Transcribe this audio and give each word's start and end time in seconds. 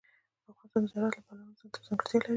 افغانستان 0.51 0.81
د 0.83 0.87
زراعت 0.91 1.13
د 1.17 1.19
پلوه 1.27 1.49
ځانته 1.59 1.79
ځانګړتیا 1.87 2.17
لري. 2.19 2.29